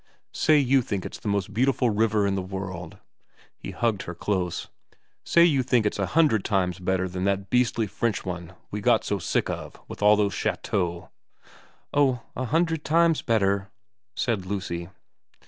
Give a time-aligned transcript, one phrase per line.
[0.31, 2.97] Say you think it's the most beautiful river in the world'
[3.61, 4.67] he hugged her close'
[5.23, 9.03] say you think it's a hundred times better than that beastly French one we got
[9.03, 11.11] so sick of with all those chateaux.''
[11.93, 13.69] Oh, a hundred times better,'
[14.15, 14.89] said Lucy.